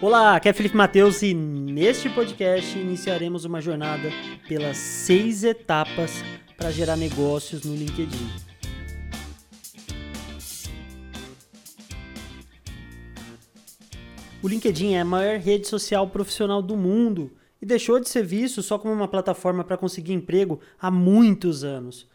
[0.00, 4.08] Olá, aqui é Felipe Mateus e neste podcast iniciaremos uma jornada
[4.46, 6.22] pelas seis etapas
[6.56, 8.30] para gerar negócios no LinkedIn.
[14.40, 18.62] O LinkedIn é a maior rede social profissional do mundo e deixou de ser visto
[18.62, 22.06] só como uma plataforma para conseguir emprego há muitos anos.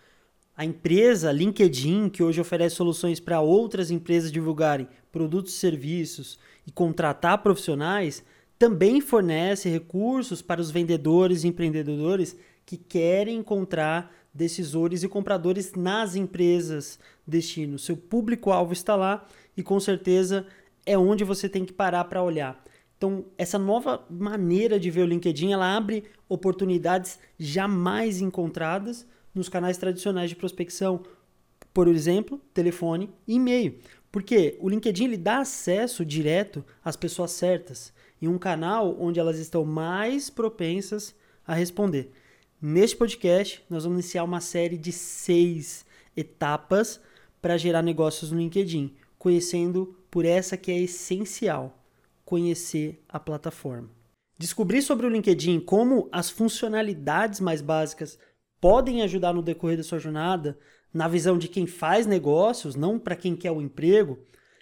[0.55, 6.71] A empresa LinkedIn, que hoje oferece soluções para outras empresas divulgarem produtos e serviços e
[6.71, 8.23] contratar profissionais,
[8.57, 12.35] também fornece recursos para os vendedores e empreendedores
[12.65, 17.77] que querem encontrar decisores e compradores nas empresas destino.
[17.77, 20.45] Seu público-alvo está lá e com certeza
[20.85, 22.63] é onde você tem que parar para olhar.
[22.97, 29.77] Então, essa nova maneira de ver o LinkedIn, ela abre oportunidades jamais encontradas nos canais
[29.77, 31.03] tradicionais de prospecção,
[31.73, 33.77] por exemplo, telefone e e-mail.
[34.13, 39.39] Porque o LinkedIn ele dá acesso direto às pessoas certas em um canal onde elas
[39.39, 41.15] estão mais propensas
[41.47, 42.11] a responder.
[42.61, 45.83] Neste podcast, nós vamos iniciar uma série de seis
[46.15, 47.01] etapas
[47.41, 51.83] para gerar negócios no LinkedIn, conhecendo por essa que é essencial,
[52.23, 53.89] conhecer a plataforma.
[54.37, 58.19] Descobrir sobre o LinkedIn como as funcionalidades mais básicas
[58.61, 60.55] podem ajudar no decorrer da sua jornada,
[60.93, 64.19] na visão de quem faz negócios, não para quem quer o emprego,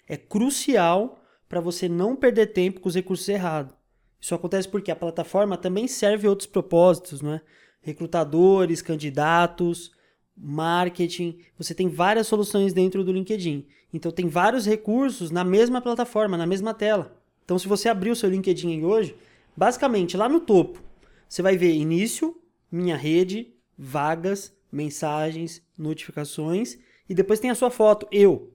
[0.08, 3.74] é crucial para você não perder tempo com os recursos errados.
[4.18, 7.40] Isso acontece porque a plataforma também serve outros propósitos, não é?
[7.80, 9.90] Recrutadores, candidatos,
[10.36, 11.38] marketing.
[11.58, 13.66] Você tem várias soluções dentro do LinkedIn.
[13.92, 17.20] Então tem vários recursos na mesma plataforma, na mesma tela.
[17.44, 19.14] Então se você abrir o seu LinkedIn hoje,
[19.56, 20.80] basicamente lá no topo,
[21.28, 26.78] você vai ver início, minha rede, vagas, mensagens, notificações
[27.08, 28.52] e depois tem a sua foto, eu,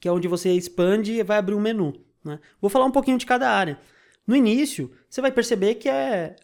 [0.00, 1.94] que é onde você expande e vai abrir um menu.
[2.24, 2.40] Né?
[2.60, 3.78] Vou falar um pouquinho de cada área.
[4.26, 6.34] No início, você vai perceber que é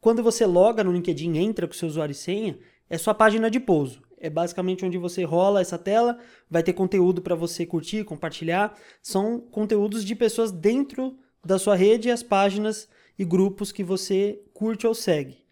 [0.00, 3.60] quando você loga no LinkedIn, entra com seu usuário e senha, é sua página de
[3.60, 4.02] pouso.
[4.18, 6.18] É basicamente onde você rola essa tela,
[6.48, 8.76] vai ter conteúdo para você curtir, compartilhar.
[9.02, 14.86] São conteúdos de pessoas dentro da sua rede, as páginas e grupos que você curte
[14.86, 15.44] ou segue.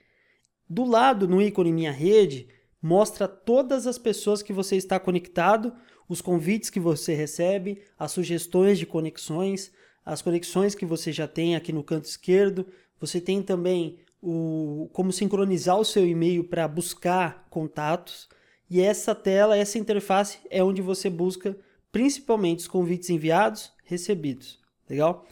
[0.69, 2.49] Do lado, no ícone Minha Rede,
[2.83, 5.73] mostra todas as pessoas que você está conectado,
[6.09, 9.71] os convites que você recebe, as sugestões de conexões,
[10.05, 12.67] as conexões que você já tem aqui no canto esquerdo.
[13.01, 18.29] Você tem também o como sincronizar o seu e-mail para buscar contatos.
[18.71, 21.57] E essa tela, essa interface é onde você busca
[21.93, 24.59] principalmente os convites enviados, recebidos.
[24.89, 25.27] Legal?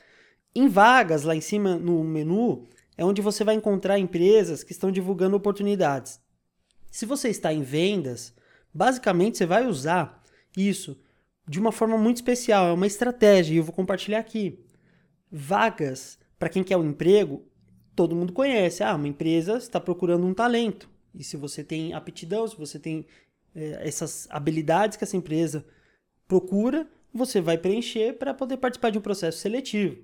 [0.55, 4.91] Em vagas, lá em cima no menu, é onde você vai encontrar empresas que estão
[4.91, 6.21] divulgando oportunidades.
[6.91, 8.35] Se você está em vendas,
[8.73, 10.23] basicamente você vai usar
[10.57, 10.99] isso
[11.49, 14.59] de uma forma muito especial, é uma estratégia e eu vou compartilhar aqui.
[15.31, 17.45] Vagas para quem quer um emprego,
[17.95, 18.83] todo mundo conhece.
[18.83, 20.89] Ah, uma empresa está procurando um talento.
[21.15, 23.07] E se você tem aptidão, se você tem
[23.55, 25.65] é, essas habilidades que essa empresa
[26.29, 30.03] procura, você vai preencher para poder participar de um processo seletivo.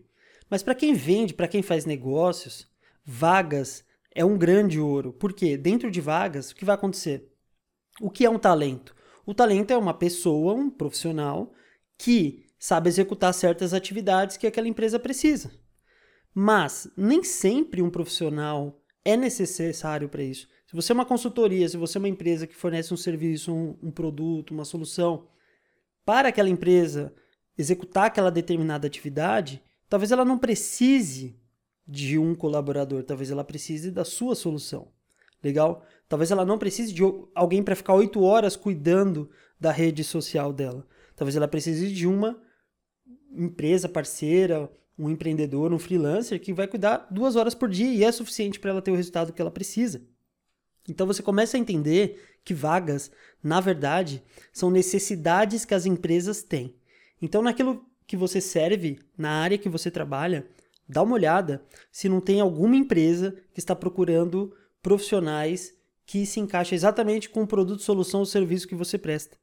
[0.48, 2.66] Mas para quem vende, para quem faz negócios,
[3.04, 5.12] vagas é um grande ouro.
[5.12, 7.30] Porque dentro de vagas, o que vai acontecer?
[8.00, 8.94] O que é um talento?
[9.24, 11.52] O talento é uma pessoa, um profissional,
[11.98, 15.50] que sabe executar certas atividades que aquela empresa precisa.
[16.34, 20.48] Mas nem sempre um profissional é necessário para isso.
[20.66, 23.78] Se você é uma consultoria, se você é uma empresa que fornece um serviço, um,
[23.82, 25.28] um produto, uma solução,
[26.04, 27.14] para aquela empresa
[27.58, 31.38] executar aquela determinada atividade, talvez ela não precise
[31.92, 34.88] de um colaborador, talvez ela precise da sua solução.
[35.44, 35.84] Legal?
[36.08, 37.03] Talvez ela não precise de
[37.34, 39.28] alguém para ficar oito horas cuidando
[39.60, 40.86] da rede social dela.
[41.14, 42.41] Talvez ela precise de uma
[43.30, 48.10] empresa parceira, um empreendedor, um freelancer que vai cuidar duas horas por dia e é
[48.10, 50.03] suficiente para ela ter o resultado que ela precisa.
[50.88, 53.10] Então você começa a entender que vagas,
[53.42, 56.74] na verdade, são necessidades que as empresas têm.
[57.20, 60.47] Então, naquilo que você serve, na área que você trabalha,
[60.88, 65.74] dá uma olhada se não tem alguma empresa que está procurando profissionais
[66.04, 69.36] que se encaixem exatamente com o produto, solução ou serviço que você presta.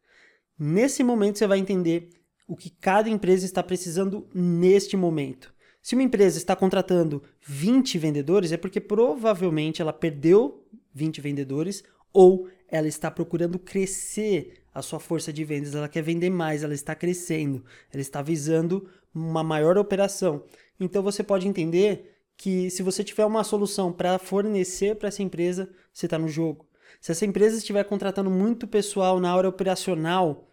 [0.58, 2.10] Nesse momento você vai entender
[2.48, 5.54] o que cada empresa está precisando neste momento.
[5.81, 12.50] Se uma empresa está contratando 20 vendedores, é porque provavelmente ela perdeu 20 vendedores ou
[12.68, 16.94] ela está procurando crescer a sua força de vendas, ela quer vender mais, ela está
[16.94, 20.44] crescendo, ela está visando uma maior operação.
[20.80, 25.70] Então você pode entender que se você tiver uma solução para fornecer para essa empresa,
[25.94, 26.68] você está no jogo.
[27.02, 30.48] Se essa empresa estiver contratando muito pessoal na hora operacional,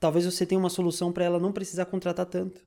[0.00, 2.66] talvez você tenha uma solução para ela não precisar contratar tanto.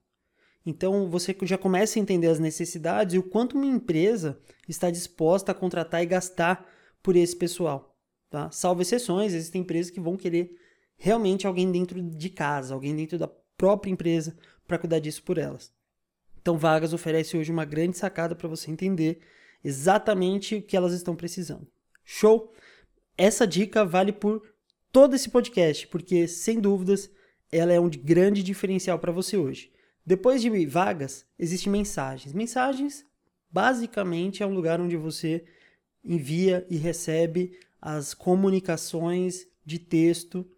[0.65, 5.51] Então você já começa a entender as necessidades e o quanto uma empresa está disposta
[5.51, 6.67] a contratar e gastar
[7.01, 7.97] por esse pessoal.
[8.29, 8.51] Tá?
[8.51, 10.55] Salvo exceções, existem empresas que vão querer
[10.95, 13.27] realmente alguém dentro de casa, alguém dentro da
[13.57, 15.71] própria empresa para cuidar disso por elas.
[16.41, 19.19] Então, Vagas oferece hoje uma grande sacada para você entender
[19.63, 21.67] exatamente o que elas estão precisando.
[22.03, 22.53] Show?
[23.17, 24.41] Essa dica vale por
[24.91, 27.09] todo esse podcast, porque sem dúvidas
[27.51, 29.71] ela é um grande diferencial para você hoje.
[30.05, 32.33] Depois de vagas, existem mensagens.
[32.33, 33.05] Mensagens,
[33.51, 35.43] basicamente, é um lugar onde você
[36.03, 40.49] envia e recebe as comunicações de texto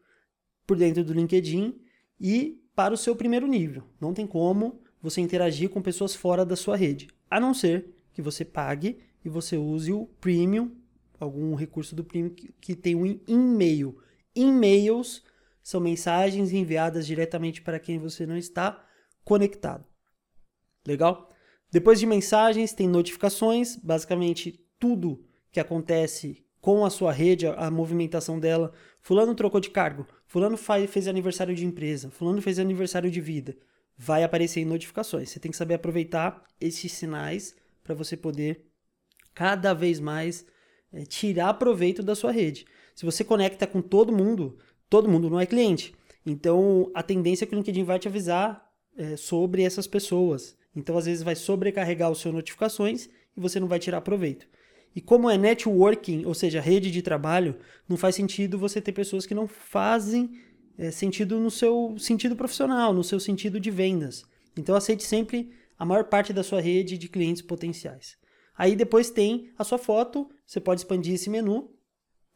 [0.66, 1.82] por dentro do LinkedIn
[2.20, 3.84] e para o seu primeiro nível.
[4.00, 8.22] Não tem como você interagir com pessoas fora da sua rede, a não ser que
[8.22, 10.72] você pague e você use o Premium,
[11.20, 13.98] algum recurso do Premium que, tem um e-mail.
[14.36, 15.24] E-mails
[15.64, 18.84] são mensagens enviadas diretamente para quem você não está
[19.24, 19.86] conectado.
[20.86, 21.30] Legal?
[21.72, 28.40] Depois de mensagens, tem notificações, basicamente tudo que acontece com a sua rede, a, movimentação
[28.40, 28.74] dela.
[29.02, 33.56] Fulano trocou de cargo, Fulano fez aniversário de empresa, Fulano fez aniversário de vida.
[33.98, 35.30] Vai aparecer em notificações.
[35.30, 38.66] Você tem que saber aproveitar esses sinais para você poder
[39.34, 40.46] cada vez mais
[40.92, 42.66] é, tirar proveito da sua rede.
[42.96, 44.58] Se você conecta com todo mundo,
[44.90, 45.94] todo mundo não é cliente.
[46.26, 50.58] Então a tendência é que o LinkedIn vai te avisar é, sobre essas pessoas.
[50.76, 54.48] Então, às vezes, vai sobrecarregar os seus notificações e você não vai tirar proveito.
[54.96, 59.26] E como é networking, ou seja, rede de trabalho, não faz sentido você ter pessoas
[59.26, 60.32] que não fazem
[60.82, 64.26] é, sentido no seu sentido profissional, no seu sentido de vendas.
[64.58, 68.18] Então, aceite sempre a maior parte da sua rede de clientes potenciais.
[68.58, 71.72] Aí depois tem a sua foto, você pode expandir esse menu.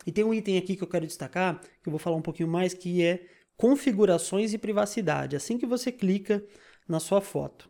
[0.06, 2.48] E tem um item aqui que eu quero destacar, que eu vou falar um pouquinho
[2.48, 3.26] mais, que é
[3.58, 5.36] configurações e privacidade.
[5.36, 6.46] Assim que você clica
[6.88, 7.68] na sua foto.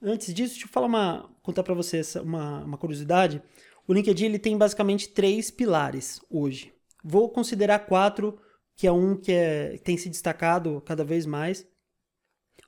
[0.00, 3.42] Antes disso, deixa eu falar uma, contar para você uma, uma curiosidade.
[3.84, 6.72] O LinkedIn ele tem basicamente três pilares hoje.
[7.02, 8.38] Vou considerar quatro,
[8.78, 11.66] que é um que, é, tem se destacado cada vez mais.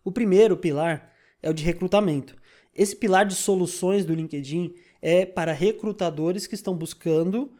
[0.04, 1.10] O primeiro pilar
[1.42, 2.36] é o de recrutamento.
[2.74, 7.50] Esse pilar de soluções do LinkedIn é para recrutadores que estão buscando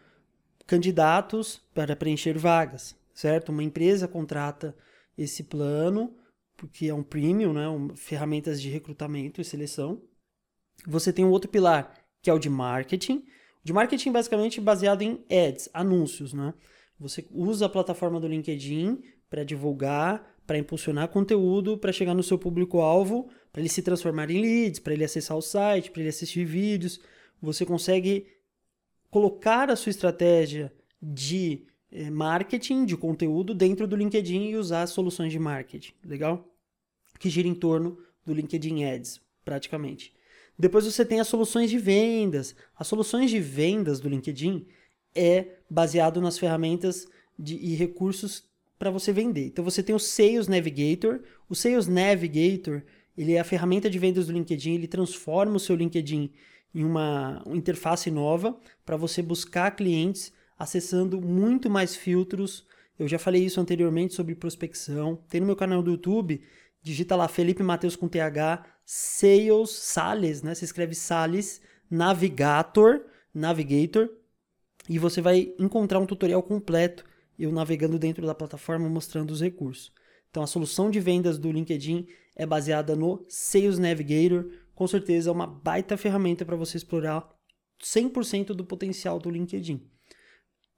[0.66, 3.50] candidatos para preencher vagas certo?
[3.50, 4.74] Uma empresa contrata
[5.16, 6.16] esse plano,
[6.56, 7.68] porque é um premium, né?
[7.68, 10.02] Um, ferramentas de recrutamento e seleção.
[10.86, 13.18] Você tem um outro pilar, que é o de marketing.
[13.62, 16.54] O de marketing basicamente baseado em ads, anúncios, né?
[17.00, 22.38] Você usa a plataforma do LinkedIn para divulgar, para impulsionar conteúdo, para chegar no seu
[22.38, 26.44] público-alvo, para ele se transformar em leads, para ele acessar o site, para ele assistir
[26.44, 27.00] vídeos.
[27.40, 28.26] Você consegue
[29.10, 35.32] colocar a sua estratégia de é, marketing de conteúdo dentro do LinkedIn e usar soluções
[35.32, 36.46] de marketing, legal?
[37.18, 40.12] Que gira em torno do LinkedIn Ads, praticamente.
[40.58, 42.54] Depois você tem as soluções de vendas.
[42.76, 44.66] As soluções de vendas do LinkedIn
[45.14, 47.06] é baseado nas ferramentas
[47.38, 48.44] de, e recursos
[48.78, 49.46] para você vender.
[49.46, 51.20] Então você tem o Sales Navigator.
[51.48, 52.82] O Sales Navigator
[53.16, 54.74] ele é a ferramenta de vendas do LinkedIn.
[54.74, 56.32] Ele transforma o seu LinkedIn
[56.74, 62.66] em uma, interface nova para você buscar clientes acessando muito mais filtros.
[62.98, 65.16] Eu já falei isso anteriormente sobre prospecção.
[65.28, 66.42] Tem no meu canal do YouTube,
[66.82, 70.54] digita lá Felipe Mateus com TH, Sales, Sales, né?
[70.54, 71.60] Se escreve Sales,
[71.90, 73.02] Navigator,
[73.34, 74.08] Navigator,
[74.90, 77.04] e você vai encontrar um tutorial completo,
[77.38, 79.92] eu navegando dentro da plataforma mostrando os recursos.
[80.28, 85.32] Então a solução de vendas do LinkedIn é baseada no Sales Navigator, com certeza é
[85.32, 87.24] uma baita ferramenta para você explorar
[87.80, 89.80] 100% do potencial do LinkedIn.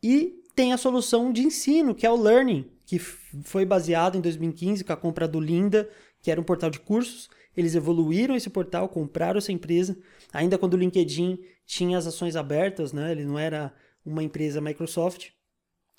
[0.03, 4.85] E tem a solução de ensino, que é o Learning, que foi baseado em 2015
[4.85, 5.89] com a compra do Linda,
[6.21, 7.31] que era um portal de cursos.
[7.57, 9.97] Eles evoluíram esse portal, compraram essa empresa,
[10.31, 13.13] ainda quando o LinkedIn tinha as ações abertas, né?
[13.13, 13.73] ele não era
[14.05, 15.31] uma empresa Microsoft.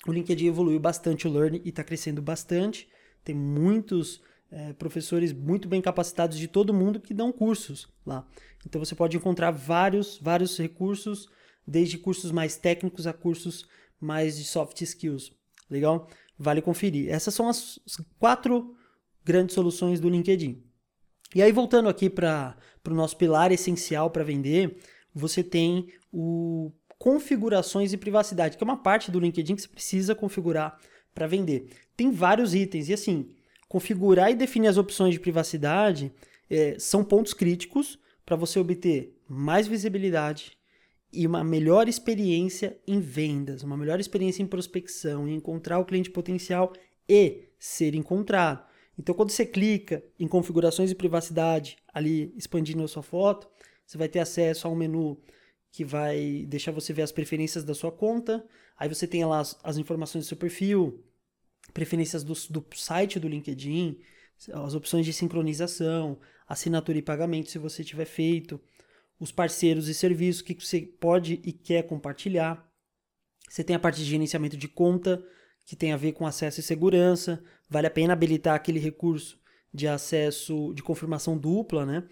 [0.06, 2.88] O LinkedIn evoluiu bastante o Learning e está crescendo bastante.
[3.24, 8.26] Tem muitos é, professores muito bem capacitados de todo mundo que dão cursos lá.
[8.66, 11.28] Então você pode encontrar vários, vários recursos,
[11.66, 13.66] desde cursos mais técnicos a cursos
[14.00, 15.32] mais de soft skills.
[15.70, 16.08] Legal?
[16.38, 17.10] Vale conferir.
[17.10, 17.80] Essas são as
[18.18, 18.76] quatro
[19.24, 20.62] grandes soluções do LinkedIn.
[21.34, 22.56] E aí, voltando aqui para
[22.86, 24.78] o nosso pilar essencial para vender,
[25.12, 30.14] você tem o configurações e privacidade, que é uma parte do LinkedIn que você precisa
[30.14, 30.78] configurar
[31.14, 31.68] para vender.
[31.96, 33.28] Tem vários itens, e assim,
[33.68, 36.12] configurar e definir as opções de privacidade
[36.50, 40.56] é, são pontos críticos para você obter mais visibilidade,
[41.14, 46.10] e uma melhor experiência em vendas, uma melhor experiência em prospecção, em encontrar o cliente
[46.10, 46.72] potencial
[47.08, 48.64] e ser encontrado.
[48.98, 53.48] Então, quando você clica em configurações e privacidade, ali expandindo a sua foto,
[53.86, 55.18] você vai ter acesso a um menu
[55.74, 58.46] que vai deixar você ver as preferências da sua conta.
[58.78, 61.04] Aí você tem lá as, as informações do seu perfil,
[61.72, 63.98] preferências do, do site do LinkedIn,
[64.52, 66.16] as opções de sincronização,
[66.46, 68.60] assinatura e pagamento se você tiver feito,
[69.18, 72.64] os parceiros e serviços que você pode e quer compartilhar.
[73.50, 75.26] Você tem a parte de gerenciamento de conta,
[75.64, 77.42] que tem a ver com acesso e segurança.
[77.68, 79.40] Vale a pena habilitar aquele recurso
[79.72, 82.06] de acesso de confirmação dupla, né?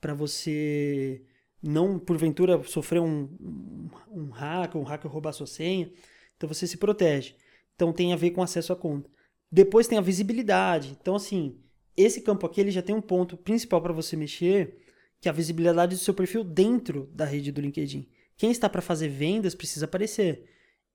[0.00, 1.26] Para você
[1.62, 5.90] não, porventura, sofrer um, um, um hacker, um hacker roubar sua senha.
[6.36, 7.34] Então você se protege.
[7.74, 9.10] Então tem a ver com acesso à conta.
[9.50, 10.96] Depois tem a visibilidade.
[11.00, 11.60] Então, assim,
[11.96, 14.78] esse campo aqui ele já tem um ponto principal para você mexer,
[15.20, 18.08] que é a visibilidade do seu perfil dentro da rede do LinkedIn.
[18.36, 20.48] Quem está para fazer vendas precisa aparecer,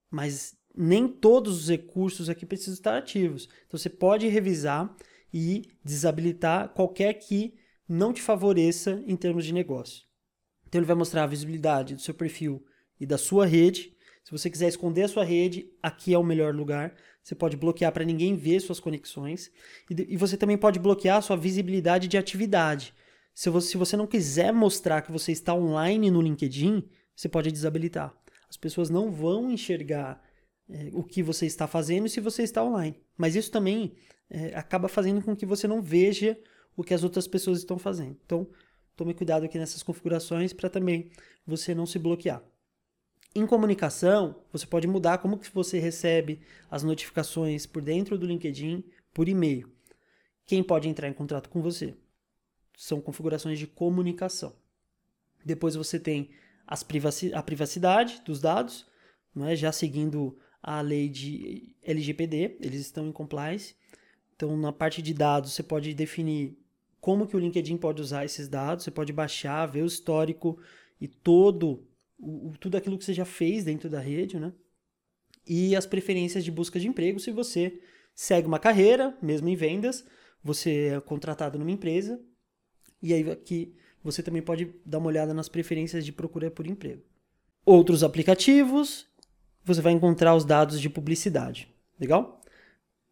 [0.10, 3.50] mas nem todos os recursos aqui precisam estar ativos.
[3.68, 4.96] Então você pode revisar
[5.34, 7.56] e desabilitar qualquer que
[7.88, 10.04] não te favoreça em termos de negócio.
[10.74, 12.66] Então ele vai mostrar a visibilidade do seu perfil
[13.00, 13.96] e da sua rede.
[14.24, 16.96] Se você quiser esconder a sua rede, aqui é o melhor lugar.
[17.24, 19.52] Você pode bloquear para ninguém ver suas conexões.
[19.88, 22.92] E, você também pode bloquear a sua visibilidade de atividade.
[23.36, 26.84] Se você, se você não quiser mostrar que você está online no LinkedIn,
[27.16, 28.12] você pode desabilitar.
[28.50, 30.24] As pessoas não vão enxergar
[30.68, 33.00] é, o que você está fazendo se você está online.
[33.16, 33.94] Mas isso também
[34.28, 36.36] é, acaba fazendo com que você não veja
[36.76, 38.18] o que as outras pessoas estão fazendo.
[38.26, 38.48] Então,
[38.96, 41.10] Tome cuidado aqui nessas configurações para também
[41.46, 42.44] você não se bloquear.
[43.36, 48.84] Em comunicação, você pode mudar como que você recebe as notificações por dentro do LinkedIn
[49.12, 49.72] por e-mail.
[50.46, 51.96] Quem pode entrar em contato com você?
[52.78, 54.56] São configurações de comunicação.
[55.44, 56.30] Depois você tem
[56.88, 58.86] privaci a privacidade dos dados,
[59.34, 59.56] não é?
[59.56, 63.76] já seguindo a lei de LGPD, eles estão em compliance.
[64.36, 66.58] Então, na parte de dados, você pode definir
[67.04, 70.58] como que o LinkedIn pode usar esses dados, você pode baixar, ver o histórico
[71.02, 71.86] e todo
[72.18, 74.54] o, tudo aquilo que você já fez dentro da rede, né?
[75.46, 77.78] E as preferências de busca de emprego, se você
[78.16, 80.06] segue uma carreira, mesmo em vendas,
[80.42, 82.22] você é contratado numa empresa,
[83.02, 87.04] e aí aqui você também pode dar uma olhada nas preferências de procura por emprego.
[87.66, 89.08] Outros aplicativos,
[89.62, 91.68] você vai encontrar os dados de publicidade.
[92.00, 92.42] Legal?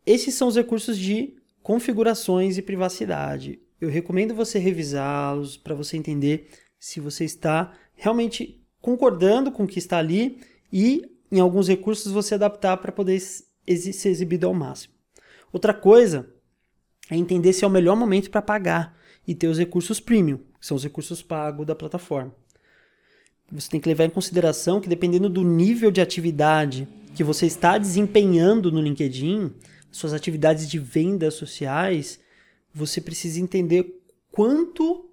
[0.05, 6.49] Esses são os recursos de configurações e privacidade eu recomendo você revisá-los para você entender
[6.79, 10.39] se você está realmente concordando com o que está ali
[10.71, 14.93] e em alguns recursos você adaptar para poder ser exibido ao máximo.
[15.51, 16.29] Outra coisa
[17.09, 18.97] é entender se é o melhor momento para pagar
[19.27, 22.33] e ter os recursos premium, que são os recursos pagos da plataforma.
[23.51, 27.77] Você tem que levar em consideração que dependendo do nível de atividade que você está
[27.77, 29.51] desempenhando no LinkedIn,
[29.91, 32.19] suas atividades de vendas sociais,
[32.73, 34.01] você precisa entender
[34.31, 35.09] quanto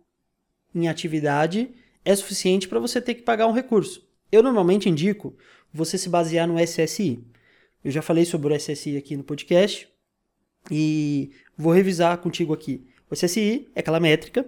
[0.74, 1.70] em atividade
[2.04, 4.06] é suficiente para você ter que pagar um recurso.
[4.30, 5.34] Eu normalmente indico
[5.72, 7.24] você se basear no SSI.
[7.84, 9.88] Eu já falei sobre o SSI aqui no podcast
[10.70, 12.86] e vou revisar contigo aqui.
[13.10, 14.46] O SSI é aquela métrica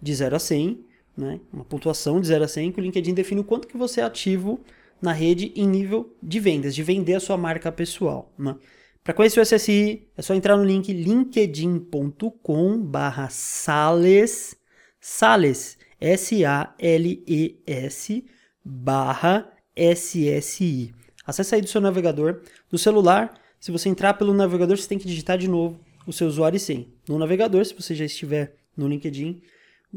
[0.00, 0.84] de 0 a 100,
[1.16, 1.40] né?
[1.52, 4.04] uma pontuação de 0 a 100 que o LinkedIn define o quanto que você é
[4.04, 4.60] ativo
[5.00, 8.32] na rede em nível de vendas, de vender a sua marca pessoal.
[8.38, 8.54] Né?
[9.08, 14.54] Para conhecer o SSI, é só entrar no link linkedin.com barra sales,
[15.00, 16.44] sales, S-A-L-E-S,
[18.62, 20.94] barra SSI.
[21.26, 22.42] Acesse aí do seu navegador.
[22.70, 26.26] Do celular, se você entrar pelo navegador, você tem que digitar de novo o seu
[26.26, 26.86] usuário e senha.
[27.08, 29.40] No navegador, se você já estiver no LinkedIn,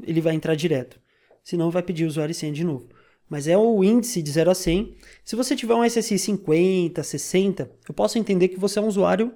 [0.03, 0.97] ele vai entrar direto.
[1.43, 2.87] Senão, vai pedir usuário e senha de novo
[3.31, 4.97] mas é o índice de 0 a 100.
[5.23, 9.33] Se você tiver um SSI 50, 60, eu posso entender que você é um usuário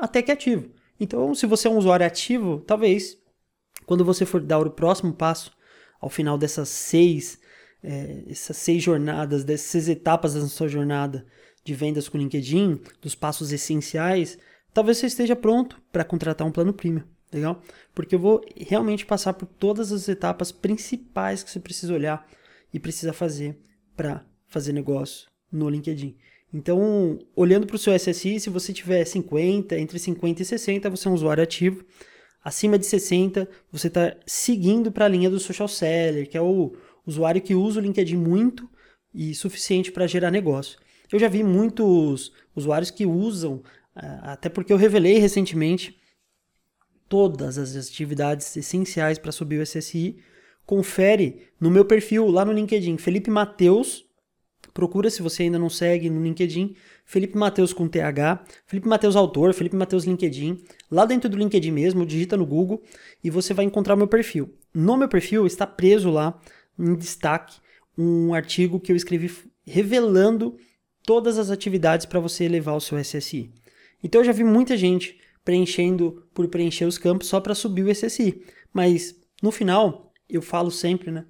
[0.00, 0.70] até que ativo.
[0.98, 3.18] Então, se você é um usuário ativo, talvez
[3.84, 5.52] quando você for dar o próximo passo,
[6.00, 7.38] ao final dessas seis,
[7.82, 11.26] é, essas seis jornadas, dessas etapas da sua jornada
[11.62, 14.38] de vendas com LinkedIn, dos passos essenciais,
[14.72, 17.04] talvez você esteja pronto para contratar um plano premium.
[17.30, 17.60] Legal?
[17.94, 22.26] Porque eu vou realmente passar por todas as etapas principais que você precisa olhar
[22.74, 23.56] e precisa fazer
[23.96, 26.16] para fazer negócio no LinkedIn.
[26.52, 31.06] Então, olhando para o seu SSI, se você tiver 50, entre 50 e 60, você
[31.06, 31.84] é um usuário ativo.
[32.42, 36.76] Acima de 60, você está seguindo para a linha do social seller, que é o
[37.06, 38.68] usuário que usa o LinkedIn muito
[39.14, 40.78] e suficiente para gerar negócio.
[41.12, 43.62] Eu já vi muitos usuários que usam,
[43.94, 45.96] ah, até porque eu revelei recentemente
[47.08, 50.18] todas as atividades essenciais para subir o SSI
[50.66, 54.04] confere no meu perfil lá no LinkedIn, Felipe Mateus,
[54.74, 59.54] Procura se você ainda não segue no LinkedIn, Felipe Mateus com TH, Felipe Mateus autor,
[59.54, 60.64] Felipe Mateus LinkedIn.
[60.90, 62.82] Lá dentro do LinkedIn mesmo, digita no Google
[63.22, 64.52] e você vai encontrar o meu perfil.
[64.74, 66.40] No meu perfil está preso lá
[66.76, 67.56] em destaque
[67.96, 69.30] um artigo que eu escrevi
[69.64, 70.56] revelando
[71.04, 73.52] todas as atividades para você elevar o seu SSI.
[74.02, 77.94] Então eu já vi muita gente preenchendo por preencher os campos só para subir o
[77.94, 78.42] SSI,
[78.72, 81.24] mas no final eu falo sempre, né?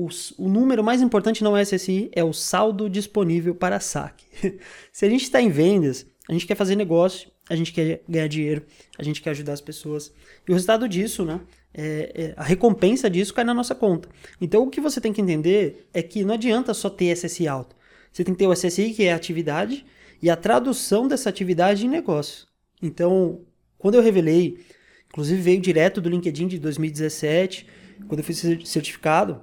[0.00, 4.24] o, o número mais importante não é SSI, é o saldo disponível para saque.
[4.90, 8.26] Se a gente está em vendas, a gente quer fazer negócio, a gente quer ganhar
[8.26, 8.64] dinheiro,
[8.98, 10.12] a gente quer ajudar as pessoas.
[10.48, 11.40] E o resultado disso, né?
[11.72, 14.08] É, é, a recompensa disso cai na nossa conta.
[14.40, 17.76] Então o que você tem que entender é que não adianta só ter SSI alto.
[18.10, 19.84] Você tem que ter o SSI, que é a atividade,
[20.22, 22.46] e a tradução dessa atividade em negócio.
[22.82, 23.42] Então,
[23.78, 24.58] quando eu revelei,
[25.08, 27.66] inclusive veio direto do LinkedIn de 2017,
[28.06, 29.42] quando eu fiz certificado,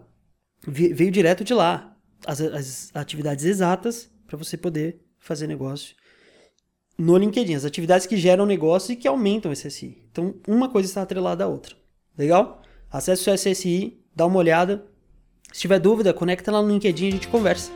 [0.67, 1.95] veio direto de lá.
[2.25, 5.95] As, as atividades exatas para você poder fazer negócio
[6.97, 7.53] no LinkedIn.
[7.53, 9.97] As atividades que geram negócio e que aumentam o SSI.
[10.11, 11.75] Então, uma coisa está atrelada à outra.
[12.17, 12.61] Legal?
[12.91, 14.85] Acesse o seu SSI, dá uma olhada.
[15.51, 17.71] Se tiver dúvida, conecta lá no LinkedIn a gente conversa.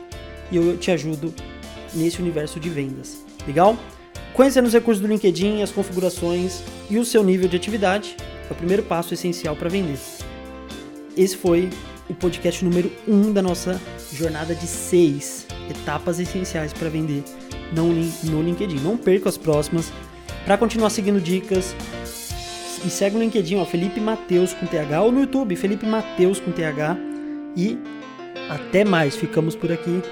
[0.50, 1.32] E eu te ajudo
[1.94, 3.24] nesse universo de vendas.
[3.46, 3.76] Legal?
[4.34, 8.16] Conhecendo os recursos do LinkedIn, as configurações e o seu nível de atividade
[8.48, 9.98] é o primeiro passo essencial para vender.
[11.16, 11.68] Esse foi
[12.08, 13.80] o podcast número 1 um da nossa
[14.12, 17.22] jornada de 6 etapas essenciais para vender
[17.72, 18.80] no LinkedIn.
[18.80, 19.92] Não perca as próximas.
[20.44, 21.74] Para continuar seguindo dicas,
[22.82, 26.50] me segue no LinkedIn, ó, Felipe Mateus com TH, ou no YouTube, Felipe Mateus com
[26.50, 26.96] TH.
[27.56, 27.78] E
[28.48, 30.02] até mais, ficamos por aqui.